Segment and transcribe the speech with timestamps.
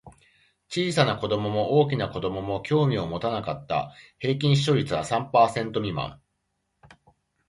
[0.67, 3.93] 小さな子供も大きな子供も興味を持たなかった。
[4.17, 6.19] 平均視聴率は三パーセント未満。